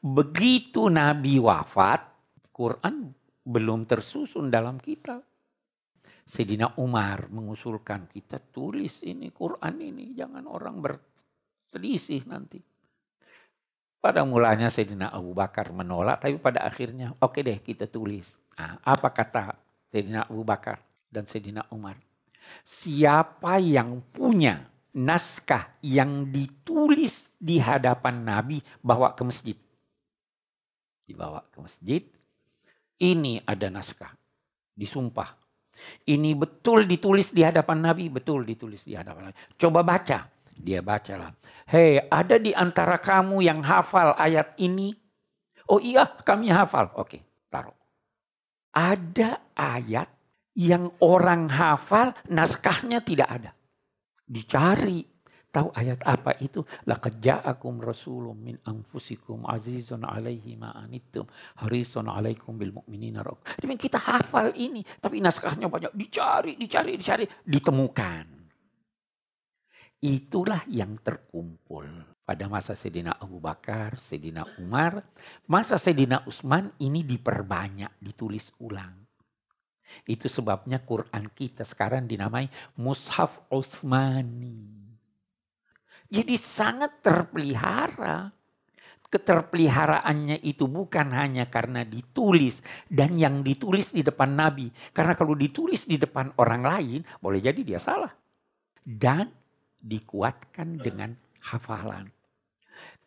Begitu 0.00 0.88
Nabi 0.88 1.36
wafat, 1.36 2.00
Quran 2.54 3.12
belum 3.44 3.88
tersusun 3.88 4.52
dalam 4.52 4.78
kitab. 4.78 5.24
Sayyidina 6.30 6.78
Umar 6.78 7.26
mengusulkan 7.26 8.06
kita 8.06 8.38
tulis 8.38 9.02
ini 9.02 9.34
Quran 9.34 9.82
ini 9.82 10.14
jangan 10.14 10.46
orang 10.46 10.78
berselisih 10.78 12.22
nanti. 12.30 12.62
Pada 13.98 14.22
mulanya 14.22 14.70
Sayyidina 14.70 15.10
Abu 15.10 15.34
Bakar 15.34 15.74
menolak 15.74 16.22
tapi 16.22 16.38
pada 16.38 16.62
akhirnya 16.62 17.10
oke 17.18 17.34
okay 17.34 17.42
deh 17.42 17.58
kita 17.58 17.90
tulis. 17.90 18.30
Nah, 18.54 18.78
apa 18.86 19.10
kata 19.10 19.58
Sayyidina 19.90 20.30
Abu 20.30 20.46
Bakar 20.46 20.78
dan 21.10 21.26
Sayyidina 21.26 21.66
Umar? 21.74 21.98
Siapa 22.62 23.58
yang 23.58 23.98
punya 24.14 24.69
naskah 24.96 25.78
yang 25.84 26.28
ditulis 26.30 27.30
di 27.36 27.58
hadapan 27.58 28.24
Nabi 28.24 28.58
bawa 28.80 29.14
ke 29.14 29.22
masjid. 29.22 29.56
Dibawa 31.06 31.42
ke 31.50 31.58
masjid. 31.62 32.02
Ini 33.00 33.42
ada 33.48 33.66
naskah. 33.72 34.12
Disumpah 34.76 35.40
ini 36.08 36.36
betul 36.36 36.84
ditulis 36.84 37.32
di 37.32 37.44
hadapan 37.44 37.78
Nabi, 37.80 38.10
betul 38.12 38.44
ditulis 38.44 38.84
di 38.84 38.96
hadapan 38.96 39.30
Nabi. 39.30 39.36
Coba 39.56 39.80
baca. 39.84 40.28
Dia 40.60 40.84
bacalah. 40.84 41.32
Hei, 41.72 41.96
ada 42.12 42.36
di 42.36 42.52
antara 42.52 43.00
kamu 43.00 43.40
yang 43.40 43.64
hafal 43.64 44.12
ayat 44.20 44.52
ini? 44.60 44.92
Oh 45.70 45.80
iya, 45.80 46.04
kami 46.04 46.52
hafal. 46.52 46.92
Oke, 47.00 47.24
taruh. 47.48 47.76
Ada 48.76 49.40
ayat 49.56 50.10
yang 50.52 50.92
orang 51.00 51.48
hafal, 51.48 52.12
naskahnya 52.28 53.00
tidak 53.00 53.28
ada. 53.30 53.50
Dicari, 54.30 55.02
Tahu 55.50 55.74
ayat 55.74 56.06
apa 56.06 56.38
itu? 56.38 56.62
Laqad 56.86 57.18
ja'akum 57.18 57.82
rasulun 57.82 58.38
min 58.38 58.54
anfusikum 58.62 59.42
azizun 59.50 60.06
alaihi 60.06 60.54
ma 60.54 60.70
anittum 60.78 61.26
harisun 61.58 62.06
alaikum 62.06 62.54
bil 62.54 62.70
mu'minina 62.70 63.26
Demi 63.58 63.74
kita 63.74 63.98
hafal 63.98 64.54
ini, 64.54 64.86
tapi 65.02 65.18
naskahnya 65.18 65.66
banyak 65.66 65.90
dicari, 65.98 66.54
dicari, 66.54 66.94
dicari, 66.94 67.26
ditemukan. 67.42 68.26
Itulah 70.00 70.62
yang 70.70 71.02
terkumpul 71.02 71.84
pada 72.22 72.46
masa 72.46 72.78
Sayyidina 72.78 73.18
Abu 73.18 73.42
Bakar, 73.42 73.98
Sayyidina 73.98 74.46
Umar, 74.62 75.02
masa 75.50 75.74
Sayyidina 75.74 76.30
Utsman 76.30 76.70
ini 76.78 77.02
diperbanyak, 77.02 77.98
ditulis 77.98 78.54
ulang. 78.62 79.09
Itu 80.06 80.26
sebabnya 80.30 80.82
Quran 80.82 81.30
kita 81.30 81.66
sekarang 81.66 82.06
dinamai 82.06 82.48
Mushaf 82.78 83.46
Utsmani. 83.50 84.80
Jadi 86.10 86.34
sangat 86.34 86.98
terpelihara. 87.02 88.34
Keterpeliharaannya 89.10 90.38
itu 90.46 90.70
bukan 90.70 91.10
hanya 91.10 91.50
karena 91.50 91.82
ditulis 91.82 92.62
dan 92.86 93.18
yang 93.18 93.42
ditulis 93.42 93.90
di 93.90 94.06
depan 94.06 94.38
Nabi. 94.38 94.70
Karena 94.94 95.18
kalau 95.18 95.34
ditulis 95.34 95.82
di 95.82 95.98
depan 95.98 96.30
orang 96.38 96.62
lain, 96.62 97.00
boleh 97.18 97.42
jadi 97.42 97.58
dia 97.66 97.82
salah. 97.82 98.14
Dan 98.86 99.26
dikuatkan 99.82 100.78
dengan 100.78 101.10
hafalan. 101.42 102.06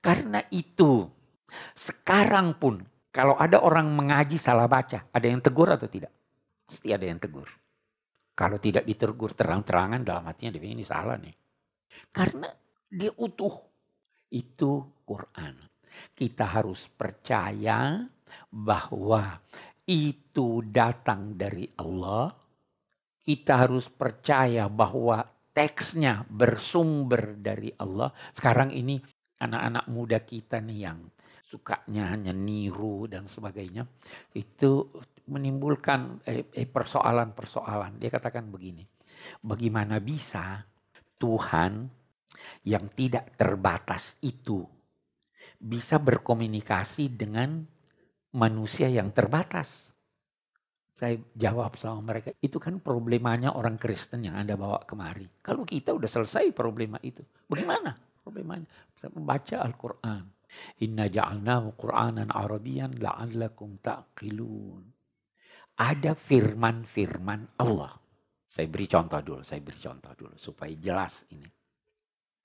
Karena 0.03 0.43
itu, 0.51 1.07
sekarang 1.71 2.59
pun 2.59 2.83
kalau 3.13 3.39
ada 3.39 3.63
orang 3.63 3.87
mengaji 3.87 4.35
salah 4.35 4.67
baca, 4.67 5.07
ada 5.07 5.23
yang 5.23 5.39
tegur 5.39 5.71
atau 5.71 5.87
tidak? 5.87 6.11
Pasti 6.73 6.89
ada 6.89 7.05
yang 7.05 7.21
tegur. 7.21 7.45
Kalau 8.33 8.57
tidak 8.57 8.89
ditegur 8.89 9.37
terang-terangan 9.37 10.01
dalam 10.01 10.25
hatinya 10.25 10.57
dia 10.57 10.73
ini 10.73 10.81
salah 10.81 11.21
nih. 11.21 11.37
Karena 12.09 12.49
dia 12.89 13.13
utuh. 13.13 13.53
Itu 14.33 15.05
Quran. 15.05 15.53
Kita 16.17 16.49
harus 16.49 16.89
percaya 16.89 18.01
bahwa 18.49 19.37
itu 19.85 20.65
datang 20.65 21.37
dari 21.37 21.69
Allah. 21.77 22.33
Kita 23.21 23.53
harus 23.69 23.85
percaya 23.93 24.65
bahwa 24.65 25.21
teksnya 25.53 26.25
bersumber 26.25 27.37
dari 27.37 27.69
Allah. 27.77 28.09
Sekarang 28.33 28.73
ini 28.73 28.97
anak-anak 29.37 29.85
muda 29.93 30.17
kita 30.25 30.57
nih 30.57 30.89
yang 30.89 31.05
sukanya 31.45 32.17
hanya 32.17 32.33
niru 32.33 33.05
dan 33.05 33.29
sebagainya. 33.29 33.85
Itu 34.33 34.89
menimbulkan 35.29 36.23
eh, 36.27 36.49
eh, 36.51 36.67
persoalan-persoalan. 36.67 37.99
Dia 37.99 38.11
katakan 38.11 38.49
begini. 38.51 38.83
Bagaimana 39.39 40.03
bisa 40.03 40.59
Tuhan 41.15 41.87
yang 42.67 42.91
tidak 42.91 43.39
terbatas 43.39 44.19
itu 44.19 44.67
bisa 45.63 45.95
berkomunikasi 45.95 47.15
dengan 47.15 47.63
manusia 48.35 48.91
yang 48.91 49.15
terbatas. 49.15 49.95
Saya 50.93 51.19
jawab 51.35 51.79
sama 51.79 52.13
mereka, 52.13 52.35
itu 52.39 52.59
kan 52.61 52.79
problemanya 52.79 53.55
orang 53.55 53.79
Kristen 53.79 54.27
yang 54.27 54.37
Anda 54.37 54.59
bawa 54.59 54.83
kemari. 54.83 55.25
Kalau 55.41 55.65
kita 55.65 55.95
udah 55.95 56.07
selesai 56.07 56.53
problema 56.53 56.99
itu, 57.01 57.23
bagaimana 57.49 57.95
problemanya? 58.21 58.67
Bisa 58.93 59.07
membaca 59.11 59.55
Al-Quran. 59.63 60.23
Inna 60.85 61.09
ja'alnahu 61.09 61.73
Qur'anan 61.73 62.29
Arabian 62.29 62.93
la'allakum 63.01 63.81
ta'qilun. 63.81 65.02
Ada 65.73 66.13
firman-firman 66.13 67.57
Allah. 67.57 67.97
Saya 68.53 68.69
beri 68.69 68.85
contoh 68.85 69.17
dulu, 69.25 69.41
saya 69.41 69.57
beri 69.65 69.79
contoh 69.81 70.13
dulu 70.13 70.35
supaya 70.37 70.69
jelas 70.77 71.25
ini. 71.33 71.49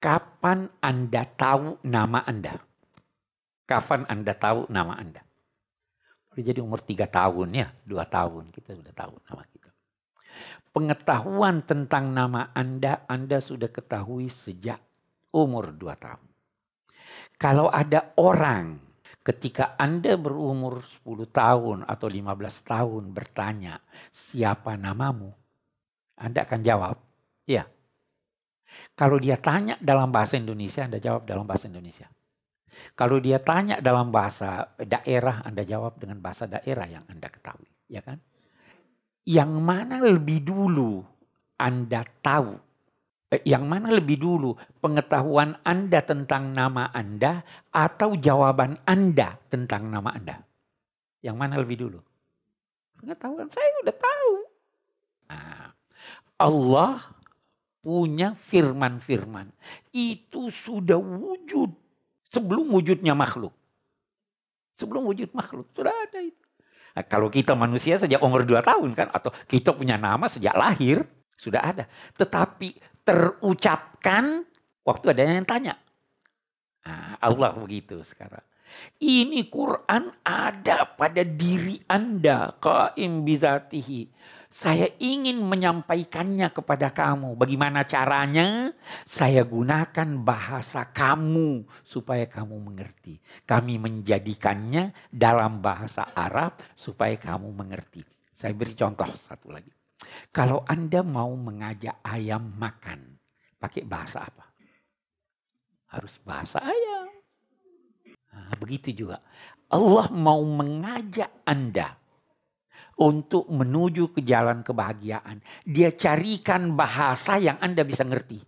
Kapan 0.01 0.65
Anda 0.81 1.29
tahu 1.29 1.85
nama 1.85 2.25
Anda? 2.25 2.57
Kapan 3.69 4.09
Anda 4.09 4.33
tahu 4.33 4.73
nama 4.73 4.97
Anda? 4.97 5.21
Jadi 6.39 6.63
umur 6.63 6.81
tiga 6.87 7.11
tahun 7.11 7.51
ya, 7.51 7.69
dua 7.83 8.07
tahun 8.07 8.55
kita 8.55 8.79
sudah 8.79 8.95
tahu 8.95 9.19
nama 9.27 9.43
kita. 9.51 9.69
Pengetahuan 10.71 11.67
tentang 11.67 12.15
nama 12.15 12.55
Anda, 12.55 13.05
Anda 13.11 13.43
sudah 13.43 13.69
ketahui 13.69 14.31
sejak 14.31 14.79
umur 15.35 15.75
dua 15.75 15.99
tahun. 15.99 16.23
Kalau 17.37 17.67
ada 17.69 18.15
orang 18.17 18.88
ketika 19.29 19.77
Anda 19.77 20.17
berumur 20.17 20.81
10 21.05 21.29
tahun 21.29 21.79
atau 21.85 22.09
15 22.09 22.25
tahun 22.65 23.05
bertanya, 23.13 23.77
siapa 24.09 24.81
namamu? 24.81 25.29
Anda 26.17 26.49
akan 26.49 26.61
jawab, 26.65 26.97
ya 27.45 27.69
kalau 28.95 29.17
dia 29.17 29.39
tanya 29.41 29.79
dalam 29.81 30.13
bahasa 30.13 30.37
Indonesia, 30.37 30.85
Anda 30.85 31.01
jawab 31.01 31.25
dalam 31.25 31.49
bahasa 31.49 31.71
Indonesia. 31.71 32.09
Kalau 32.95 33.19
dia 33.19 33.43
tanya 33.43 33.83
dalam 33.83 34.15
bahasa 34.15 34.71
daerah, 34.79 35.43
Anda 35.43 35.67
jawab 35.67 35.99
dengan 35.99 36.23
bahasa 36.23 36.47
daerah 36.47 36.87
yang 36.87 37.05
Anda 37.11 37.27
ketahui, 37.27 37.71
ya 37.91 38.05
kan? 38.05 38.21
Yang 39.27 39.53
mana 39.59 39.99
lebih 40.05 40.47
dulu 40.47 41.03
Anda 41.59 42.05
tahu? 42.23 42.55
Eh, 43.29 43.45
yang 43.45 43.69
mana 43.69 43.93
lebih 43.93 44.17
dulu 44.17 44.57
pengetahuan 44.81 45.61
Anda 45.61 46.01
tentang 46.01 46.57
nama 46.57 46.89
Anda 46.97 47.45
atau 47.69 48.17
jawaban 48.17 48.81
Anda 48.89 49.37
tentang 49.53 49.93
nama 49.93 50.17
Anda? 50.17 50.41
Yang 51.21 51.37
mana 51.37 51.61
lebih 51.61 51.77
dulu? 51.77 52.01
Pengetahuan 52.97 53.53
saya 53.53 53.69
udah 53.85 53.97
tahu. 54.01 54.33
Nah, 55.29 55.69
Allah 56.41 57.05
punya 57.85 58.33
firman-firman. 58.49 59.53
Itu 59.93 60.49
sudah 60.49 60.97
wujud 60.97 61.69
sebelum 62.33 62.73
wujudnya 62.73 63.13
makhluk. 63.13 63.53
Sebelum 64.81 65.05
wujud 65.05 65.37
makhluk 65.37 65.69
sudah 65.77 65.93
ada 65.93 66.25
itu. 66.25 66.45
Nah, 66.97 67.05
kalau 67.05 67.29
kita 67.29 67.53
manusia 67.53 68.01
sejak 68.01 68.25
umur 68.25 68.49
dua 68.49 68.65
tahun 68.65 68.97
kan 68.97 69.13
atau 69.13 69.31
kita 69.45 69.77
punya 69.77 70.01
nama 70.01 70.33
sejak 70.33 70.57
lahir 70.57 71.05
sudah 71.39 71.63
ada. 71.63 71.85
Tetapi 72.19 72.98
terucapkan 73.09 74.45
waktu 74.85 75.17
ada 75.17 75.25
yang 75.25 75.49
tanya. 75.49 75.81
Nah, 76.85 77.17
Allah 77.17 77.57
begitu 77.57 78.05
sekarang. 78.05 78.45
Ini 79.01 79.49
Quran 79.49 80.13
ada 80.21 80.85
pada 80.85 81.25
diri 81.25 81.81
Anda. 81.89 82.53
Qaim 82.61 83.25
bizatihi 83.25 84.13
saya 84.49 84.89
ingin 84.97 85.45
menyampaikannya 85.45 86.49
kepada 86.57 86.89
kamu. 86.89 87.37
Bagaimana 87.37 87.85
caranya? 87.85 88.73
Saya 89.05 89.45
gunakan 89.45 90.25
bahasa 90.25 90.89
kamu 90.89 91.69
supaya 91.85 92.25
kamu 92.25 92.57
mengerti. 92.57 93.21
Kami 93.45 93.77
menjadikannya 93.77 95.13
dalam 95.13 95.61
bahasa 95.61 96.17
Arab 96.17 96.65
supaya 96.73 97.13
kamu 97.21 97.53
mengerti. 97.53 98.01
Saya 98.33 98.57
beri 98.57 98.73
contoh 98.73 99.09
satu 99.21 99.53
lagi. 99.53 99.78
Kalau 100.31 100.63
Anda 100.69 101.03
mau 101.03 101.35
mengajak 101.35 101.99
ayam 102.07 102.55
makan, 102.55 103.19
pakai 103.59 103.83
bahasa 103.83 104.23
apa? 104.23 104.47
Harus 105.91 106.15
bahasa 106.23 106.63
ayam. 106.63 107.09
Nah, 108.33 108.55
begitu 108.61 108.95
juga. 108.95 109.19
Allah 109.69 110.07
mau 110.15 110.41
mengajak 110.45 111.43
Anda 111.43 111.99
untuk 112.99 113.47
menuju 113.49 114.15
ke 114.15 114.21
jalan 114.27 114.67
kebahagiaan. 114.67 115.43
Dia 115.65 115.95
carikan 115.95 116.75
bahasa 116.75 117.39
yang 117.39 117.57
Anda 117.63 117.87
bisa 117.87 118.03
ngerti. 118.03 118.43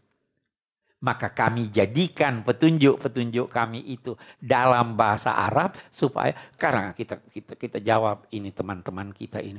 Maka 1.00 1.32
kami 1.32 1.72
jadikan 1.72 2.44
petunjuk-petunjuk 2.44 3.48
kami 3.48 3.80
itu 3.88 4.12
dalam 4.36 5.00
bahasa 5.00 5.32
Arab 5.32 5.72
supaya 5.88 6.36
karena 6.60 6.92
kita 6.92 7.24
kita 7.24 7.56
kita 7.56 7.78
jawab 7.80 8.28
ini 8.36 8.52
teman-teman 8.52 9.08
kita 9.16 9.40
ini. 9.40 9.56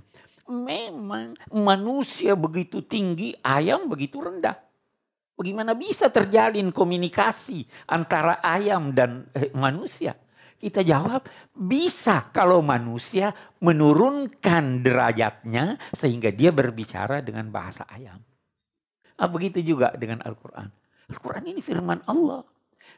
Memang 0.51 1.39
manusia 1.55 2.35
begitu 2.35 2.83
tinggi, 2.83 3.31
ayam 3.39 3.87
begitu 3.87 4.19
rendah. 4.19 4.59
Bagaimana 5.39 5.73
bisa 5.73 6.11
terjalin 6.11 6.69
komunikasi 6.69 7.65
antara 7.89 8.43
ayam 8.43 8.93
dan 8.93 9.25
eh, 9.33 9.49
manusia? 9.55 10.13
Kita 10.61 10.85
jawab, 10.85 11.25
bisa 11.57 12.29
kalau 12.29 12.61
manusia 12.61 13.33
menurunkan 13.65 14.85
derajatnya 14.85 15.81
sehingga 15.89 16.29
dia 16.29 16.53
berbicara 16.53 17.25
dengan 17.25 17.49
bahasa 17.49 17.81
ayam. 17.89 18.21
Nah, 19.17 19.25
begitu 19.25 19.65
juga 19.65 19.89
dengan 19.97 20.21
Al-Quran. 20.21 20.69
Al-Quran 21.09 21.45
ini 21.49 21.65
firman 21.65 22.05
Allah. 22.05 22.45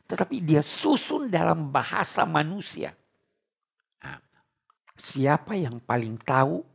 Tetapi 0.03 0.43
dia 0.43 0.59
susun 0.59 1.31
dalam 1.31 1.71
bahasa 1.71 2.27
manusia. 2.27 2.91
Nah, 4.03 4.19
siapa 4.99 5.55
yang 5.55 5.79
paling 5.79 6.19
tahu 6.19 6.72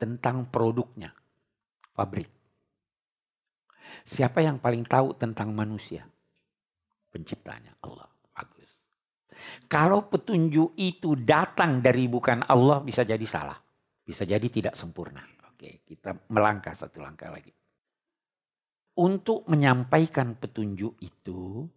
tentang 0.00 0.48
produknya? 0.48 1.12
Pabrik. 1.92 2.32
Siapa 4.08 4.40
yang 4.40 4.56
paling 4.56 4.88
tahu 4.88 5.12
tentang 5.20 5.52
manusia? 5.52 6.08
Penciptanya 7.12 7.76
Allah. 7.84 8.08
Bagus. 8.32 8.70
Kalau 9.68 10.08
petunjuk 10.08 10.72
itu 10.80 11.12
datang 11.20 11.84
dari 11.84 12.08
bukan 12.08 12.48
Allah 12.48 12.80
bisa 12.80 13.04
jadi 13.04 13.26
salah. 13.28 13.60
Bisa 14.00 14.24
jadi 14.24 14.46
tidak 14.48 14.72
sempurna. 14.72 15.20
Oke, 15.52 15.84
kita 15.84 16.16
melangkah 16.32 16.72
satu 16.72 17.04
langkah 17.04 17.28
lagi. 17.28 17.52
Untuk 18.96 19.44
menyampaikan 19.46 20.34
petunjuk 20.40 20.96
itu 21.04 21.68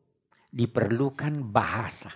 diperlukan 0.54 1.44
bahasa. 1.52 2.14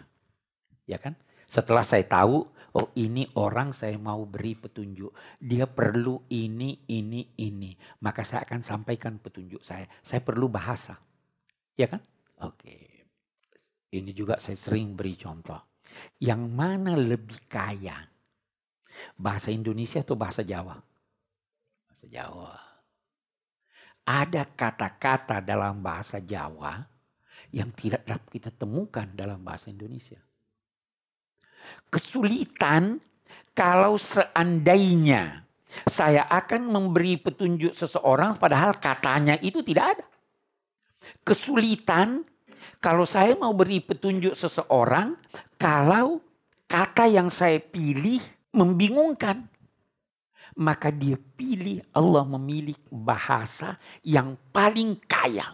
Ya 0.87 1.01
kan? 1.01 1.17
Setelah 1.47 1.83
saya 1.83 2.05
tahu, 2.07 2.47
oh 2.75 2.91
ini 2.99 3.23
orang 3.39 3.71
saya 3.71 3.95
mau 3.95 4.27
beri 4.27 4.57
petunjuk. 4.59 5.39
Dia 5.39 5.69
perlu 5.69 6.27
ini, 6.33 6.83
ini, 6.91 7.23
ini. 7.39 7.71
Maka 8.03 8.27
saya 8.27 8.43
akan 8.43 8.65
sampaikan 8.65 9.21
petunjuk 9.21 9.63
saya. 9.63 9.87
Saya 10.03 10.19
perlu 10.19 10.51
bahasa. 10.51 10.99
Ya 11.77 11.87
kan? 11.87 12.03
Oke. 12.43 13.07
Ini 13.87 14.11
juga 14.11 14.41
saya 14.43 14.59
sering 14.59 14.97
beri 14.97 15.15
contoh. 15.15 15.57
Yang 16.19 16.43
mana 16.51 16.99
lebih 16.99 17.47
kaya? 17.47 18.03
Bahasa 19.15 19.53
Indonesia 19.53 20.03
atau 20.03 20.19
bahasa 20.19 20.43
Jawa? 20.43 20.75
Bahasa 21.87 22.05
Jawa. 22.11 22.53
Ada 24.07 24.43
kata-kata 24.47 25.43
dalam 25.43 25.83
bahasa 25.83 26.19
Jawa 26.19 26.79
yang 27.51 27.71
tidak 27.75 28.03
dapat 28.03 28.27
kita 28.31 28.49
temukan 28.51 29.07
dalam 29.15 29.39
bahasa 29.39 29.71
Indonesia. 29.71 30.19
Kesulitan 31.87 32.99
kalau 33.55 33.97
seandainya 33.97 35.47
saya 35.87 36.25
akan 36.29 36.69
memberi 36.69 37.19
petunjuk 37.19 37.75
seseorang 37.75 38.39
padahal 38.39 38.77
katanya 38.77 39.35
itu 39.41 39.61
tidak 39.65 39.97
ada. 39.97 40.05
Kesulitan 41.23 42.23
kalau 42.77 43.07
saya 43.07 43.33
mau 43.37 43.53
beri 43.55 43.81
petunjuk 43.81 44.37
seseorang 44.37 45.17
kalau 45.57 46.21
kata 46.69 47.09
yang 47.09 47.31
saya 47.31 47.57
pilih 47.57 48.21
membingungkan. 48.53 49.47
Maka 50.57 50.89
dia 50.89 51.21
pilih 51.37 51.85
Allah 51.93 52.25
memilih 52.25 52.73
bahasa 52.89 53.77
yang 54.01 54.33
paling 54.49 54.97
kaya 55.05 55.53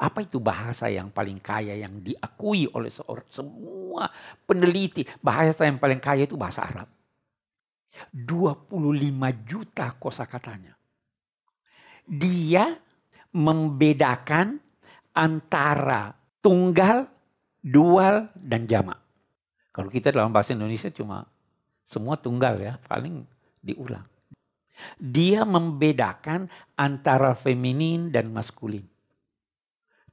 apa 0.00 0.24
itu 0.24 0.40
bahasa 0.40 0.88
yang 0.88 1.12
paling 1.12 1.36
kaya 1.44 1.76
yang 1.76 2.00
diakui 2.00 2.64
oleh 2.72 2.88
seorang 2.88 3.28
semua 3.28 4.08
peneliti? 4.48 5.04
Bahasa 5.20 5.68
yang 5.68 5.76
paling 5.76 6.00
kaya 6.00 6.24
itu 6.24 6.40
bahasa 6.40 6.64
Arab. 6.64 6.88
25 8.08 8.72
juta 9.44 9.92
kosakatanya. 10.00 10.72
Dia 12.08 12.80
membedakan 13.36 14.56
antara 15.12 16.16
tunggal, 16.40 17.04
dual, 17.60 18.32
dan 18.40 18.64
jamak. 18.64 18.96
Kalau 19.68 19.92
kita 19.92 20.10
dalam 20.16 20.32
bahasa 20.32 20.56
Indonesia 20.56 20.88
cuma 20.88 21.28
semua 21.84 22.16
tunggal 22.16 22.56
ya, 22.56 22.80
paling 22.88 23.20
diulang. 23.60 24.08
Dia 24.96 25.44
membedakan 25.44 26.48
antara 26.72 27.36
feminin 27.36 28.08
dan 28.08 28.32
maskulin. 28.32 28.88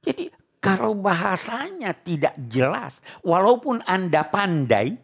Jadi 0.02 0.30
kalau 0.58 0.94
bahasanya 0.98 1.94
tidak 1.94 2.34
jelas, 2.50 2.98
walaupun 3.22 3.82
Anda 3.86 4.26
pandai, 4.26 4.98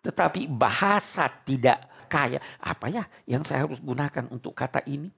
tetapi 0.00 0.48
bahasa 0.48 1.28
tidak 1.44 2.08
kaya, 2.08 2.40
apa 2.60 2.86
ya 2.88 3.04
yang 3.28 3.44
saya 3.44 3.68
harus 3.68 3.80
gunakan 3.80 4.28
untuk 4.32 4.56
kata 4.56 4.84
ini? 4.88 5.08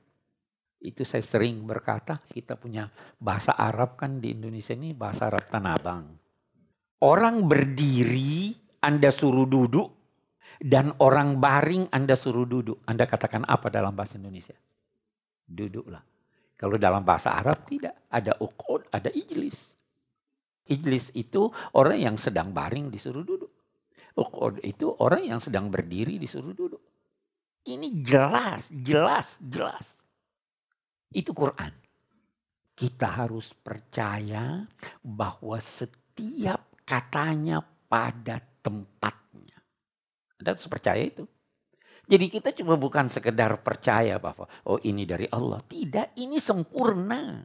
Itu 0.85 1.07
saya 1.07 1.25
sering 1.25 1.65
berkata, 1.65 2.21
kita 2.29 2.61
punya 2.61 2.93
bahasa 3.17 3.57
Arab 3.57 3.97
kan 3.97 4.21
di 4.21 4.37
Indonesia 4.37 4.77
ini 4.77 4.93
bahasa 4.93 5.33
Arab 5.33 5.49
Tanabang. 5.49 6.13
Orang 7.01 7.49
berdiri, 7.49 8.53
Anda 8.85 9.09
suruh 9.09 9.49
duduk, 9.49 9.89
dan 10.61 10.93
orang 11.01 11.41
baring 11.41 11.89
Anda 11.89 12.15
suruh 12.15 12.45
duduk. 12.45 12.85
Anda 12.85 13.09
katakan 13.09 13.49
apa 13.49 13.73
dalam 13.73 13.97
bahasa 13.97 14.21
Indonesia? 14.21 14.55
Duduklah. 15.49 16.14
Kalau 16.55 16.79
dalam 16.79 17.03
bahasa 17.03 17.35
Arab 17.35 17.67
tidak. 17.67 18.07
Ada 18.11 18.39
ukod, 18.39 18.87
ada 18.95 19.11
ijlis. 19.11 19.59
Ijlis 20.71 21.13
itu 21.19 21.51
orang 21.75 21.99
yang 21.99 22.17
sedang 22.17 22.55
baring 22.55 22.89
disuruh 22.89 23.27
duduk. 23.27 23.51
Ukod 24.15 24.63
itu 24.63 24.95
orang 25.03 25.27
yang 25.27 25.41
sedang 25.43 25.67
berdiri 25.69 26.17
disuruh 26.17 26.55
duduk. 26.55 26.81
Ini 27.67 28.05
jelas, 28.07 28.71
jelas, 28.71 29.35
jelas. 29.43 29.85
Itu 31.11 31.35
Quran. 31.35 31.75
Kita 32.75 33.07
harus 33.07 33.51
percaya 33.55 34.63
bahwa 35.03 35.59
setiap 35.59 36.83
katanya 36.87 37.63
pada 37.91 38.39
tempatnya. 38.63 39.59
Anda 40.39 40.55
harus 40.55 40.69
percaya 40.71 41.03
itu. 41.03 41.27
Jadi 42.05 42.27
kita 42.29 42.53
cuma 42.53 42.77
bukan 42.77 43.09
sekedar 43.09 43.57
percaya 43.65 44.21
bahwa 44.21 44.45
oh 44.69 44.77
ini 44.85 45.09
dari 45.09 45.25
Allah. 45.33 45.61
Tidak, 45.65 46.17
ini 46.21 46.37
sempurna. 46.37 47.41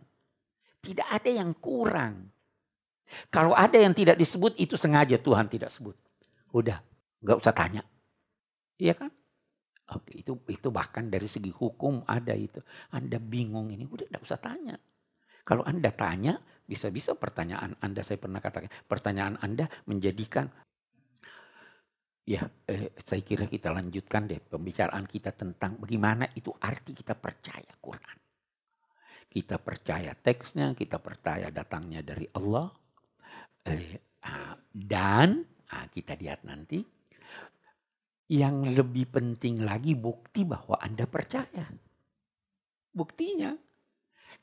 Tidak 0.79 1.07
ada 1.07 1.29
yang 1.31 1.55
kurang. 1.59 2.27
Kalau 3.33 3.57
ada 3.57 3.79
yang 3.79 3.95
tidak 3.95 4.19
disebut 4.19 4.59
itu 4.59 4.77
sengaja 4.77 5.17
Tuhan 5.17 5.49
tidak 5.49 5.73
sebut. 5.73 5.95
Udah, 6.53 6.79
nggak 7.23 7.37
usah 7.39 7.55
tanya. 7.55 7.81
Iya 8.79 8.93
kan? 8.95 9.11
Oke, 9.89 10.21
itu 10.21 10.37
itu 10.45 10.69
bahkan 10.69 11.09
dari 11.09 11.25
segi 11.25 11.49
hukum 11.49 12.05
ada 12.05 12.37
itu. 12.37 12.61
Anda 12.93 13.17
bingung 13.17 13.73
ini, 13.73 13.89
udah 13.89 14.05
nggak 14.05 14.23
usah 14.23 14.37
tanya. 14.37 14.77
Kalau 15.41 15.65
Anda 15.65 15.89
tanya, 15.89 16.37
bisa-bisa 16.69 17.17
pertanyaan 17.17 17.73
Anda 17.81 18.05
saya 18.05 18.21
pernah 18.21 18.37
katakan, 18.37 18.69
pertanyaan 18.85 19.41
Anda 19.41 19.65
menjadikan 19.89 20.45
Ya, 22.29 22.45
eh, 22.69 22.93
saya 23.01 23.25
kira 23.25 23.49
kita 23.49 23.73
lanjutkan 23.73 24.29
deh 24.29 24.37
pembicaraan 24.37 25.09
kita 25.09 25.33
tentang 25.33 25.81
bagaimana 25.81 26.29
itu 26.37 26.53
arti 26.61 26.93
kita 26.93 27.17
percaya 27.17 27.73
Quran. 27.81 28.17
Kita 29.25 29.57
percaya 29.57 30.13
teksnya, 30.13 30.77
kita 30.77 31.01
percaya 31.01 31.49
datangnya 31.49 32.05
dari 32.05 32.29
Allah. 32.37 32.69
Eh, 33.65 34.21
ah, 34.29 34.53
dan 34.69 35.41
ah, 35.73 35.89
kita 35.89 36.13
lihat 36.21 36.45
nanti 36.45 36.85
yang 38.29 38.61
lebih 38.77 39.09
penting 39.09 39.65
lagi 39.65 39.97
bukti 39.97 40.45
bahwa 40.45 40.77
Anda 40.77 41.09
percaya. 41.09 41.65
Buktinya 42.93 43.57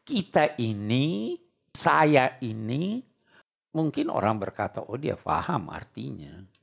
kita 0.03 0.59
ini, 0.59 1.39
saya 1.71 2.35
ini 2.43 2.99
mungkin 3.79 4.11
orang 4.11 4.43
berkata, 4.43 4.83
oh 4.83 4.99
dia 4.99 5.15
paham 5.15 5.71
artinya. 5.71 6.56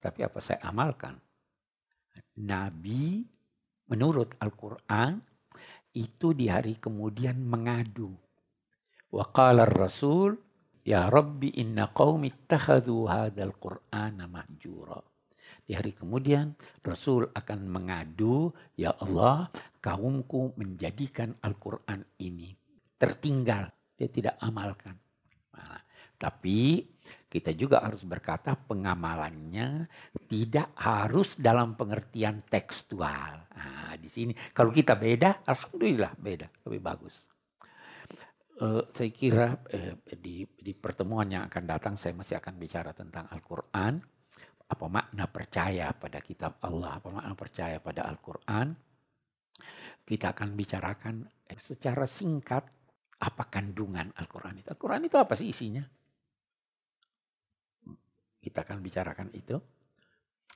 Tapi 0.00 0.20
apa 0.24 0.40
saya 0.40 0.64
amalkan? 0.64 1.20
Nabi 2.40 3.20
menurut 3.92 4.34
Al-Quran 4.40 5.20
itu 5.92 6.32
di 6.32 6.48
hari 6.48 6.80
kemudian 6.80 7.36
mengadu. 7.42 8.10
Wa 9.12 9.28
qala 9.28 9.68
rasul 9.68 10.38
ya 10.86 11.10
Rabbi 11.10 11.60
inna 11.60 11.90
qawmi 11.92 12.32
ittakhadhu 12.32 13.06
hadzal 13.10 13.54
qur'ana 13.60 14.24
mahjura. 14.30 14.98
Di 15.70 15.78
hari 15.78 15.94
kemudian 15.94 16.50
Rasul 16.82 17.30
akan 17.30 17.70
mengadu, 17.70 18.50
ya 18.74 18.90
Allah, 18.90 19.46
kaumku 19.78 20.58
menjadikan 20.58 21.30
Al-Quran 21.46 22.02
ini 22.26 22.50
tertinggal. 22.98 23.70
Dia 23.94 24.10
tidak 24.10 24.34
amalkan. 24.42 24.98
Nah, 25.54 25.78
tapi 26.18 26.82
kita 27.30 27.54
juga 27.54 27.78
harus 27.78 28.02
berkata 28.02 28.58
pengamalannya 28.58 29.86
tidak 30.26 30.74
harus 30.74 31.38
dalam 31.38 31.78
pengertian 31.78 32.42
tekstual. 32.42 33.46
Nah, 33.54 33.94
di 33.94 34.10
sini 34.10 34.34
kalau 34.50 34.74
kita 34.74 34.98
beda, 34.98 35.46
alhamdulillah 35.46 36.18
beda, 36.18 36.50
lebih 36.66 36.82
bagus. 36.82 37.14
Uh, 38.60 38.82
saya 38.92 39.08
kira 39.14 39.54
uh, 39.56 39.94
di, 40.18 40.42
di 40.42 40.72
pertemuan 40.74 41.30
yang 41.30 41.46
akan 41.46 41.64
datang 41.64 41.94
saya 41.94 42.18
masih 42.18 42.36
akan 42.42 42.58
bicara 42.58 42.90
tentang 42.90 43.30
Al-Quran. 43.30 44.02
apa 44.70 44.86
makna 44.86 45.26
percaya 45.26 45.90
pada 45.90 46.22
kitab 46.22 46.62
Allah, 46.62 47.02
apa 47.02 47.10
makna 47.10 47.34
percaya 47.34 47.82
pada 47.82 48.06
Al-Quran. 48.06 48.70
Kita 50.06 50.30
akan 50.30 50.54
bicarakan 50.54 51.26
secara 51.58 52.06
singkat 52.06 52.70
apa 53.18 53.44
kandungan 53.50 54.14
Al-Quran 54.14 54.62
itu. 54.62 54.70
Al-Quran 54.70 55.10
itu 55.10 55.18
apa 55.18 55.34
sih 55.34 55.50
isinya? 55.50 55.82
Kita 58.40 58.64
akan 58.64 58.78
bicarakan 58.80 59.28
itu. 59.36 59.60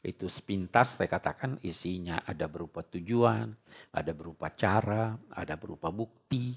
Itu 0.05 0.29
sepintas 0.29 1.01
saya 1.01 1.09
katakan 1.09 1.57
isinya 1.65 2.25
ada 2.29 2.45
berupa 2.45 2.85
tujuan, 2.85 3.49
ada 3.93 4.13
berupa 4.13 4.53
cara, 4.53 5.17
ada 5.33 5.55
berupa 5.57 5.89
bukti. 5.89 6.53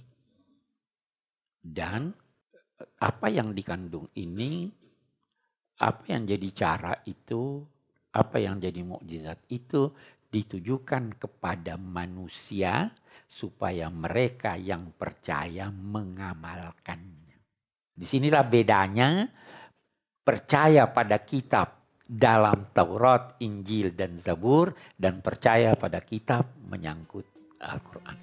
Dan 1.63 2.11
apa 2.99 3.27
yang 3.31 3.55
dikandung 3.55 4.11
ini 4.19 4.67
apa 5.77 6.09
yang 6.09 6.25
jadi 6.25 6.49
cara 6.51 6.93
itu, 7.05 7.61
apa 8.17 8.41
yang 8.41 8.57
jadi 8.57 8.81
mukjizat 8.81 9.45
itu 9.53 9.93
ditujukan 10.27 11.15
kepada 11.21 11.77
manusia 11.77 12.91
supaya 13.29 13.87
mereka 13.87 14.57
yang 14.57 14.91
percaya 14.97 15.69
mengamalkannya. 15.69 17.37
Di 17.97 18.05
sinilah 18.05 18.45
bedanya 18.45 19.25
percaya 20.27 20.91
pada 20.91 21.23
kitab 21.23 21.79
dalam 22.03 22.67
Taurat, 22.75 23.39
Injil, 23.39 23.95
dan 23.95 24.19
Zabur 24.19 24.75
dan 24.99 25.23
percaya 25.23 25.71
pada 25.79 26.03
kitab 26.03 26.51
menyangkut 26.67 27.23
Al-Quran. 27.63 28.17